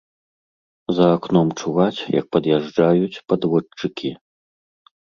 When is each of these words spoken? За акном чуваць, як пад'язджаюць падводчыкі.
За 0.99 1.07
акном 1.17 1.47
чуваць, 1.65 2.05
як 2.19 2.25
пад'язджаюць 2.37 3.21
падводчыкі. 3.31 4.09